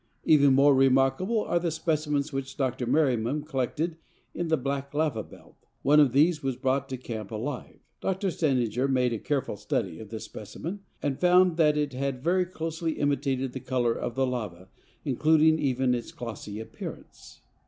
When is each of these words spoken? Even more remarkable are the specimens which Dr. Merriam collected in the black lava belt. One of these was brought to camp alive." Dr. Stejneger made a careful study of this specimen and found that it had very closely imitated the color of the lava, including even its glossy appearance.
Even 0.23 0.55
more 0.55 0.73
remarkable 0.73 1.41
are 1.43 1.59
the 1.59 1.69
specimens 1.69 2.33
which 2.33 2.57
Dr. 2.57 2.87
Merriam 2.87 3.43
collected 3.43 3.97
in 4.33 4.47
the 4.47 4.57
black 4.57 4.95
lava 4.95 5.21
belt. 5.21 5.57
One 5.83 5.99
of 5.99 6.11
these 6.11 6.41
was 6.41 6.55
brought 6.55 6.89
to 6.89 6.97
camp 6.97 7.29
alive." 7.29 7.77
Dr. 8.01 8.29
Stejneger 8.31 8.87
made 8.89 9.13
a 9.13 9.19
careful 9.19 9.57
study 9.57 9.99
of 9.99 10.09
this 10.09 10.23
specimen 10.23 10.79
and 11.03 11.19
found 11.21 11.55
that 11.57 11.77
it 11.77 11.93
had 11.93 12.23
very 12.23 12.45
closely 12.45 12.93
imitated 12.93 13.53
the 13.53 13.59
color 13.59 13.93
of 13.93 14.15
the 14.15 14.25
lava, 14.25 14.69
including 15.05 15.59
even 15.59 15.93
its 15.93 16.11
glossy 16.11 16.59
appearance. 16.59 17.41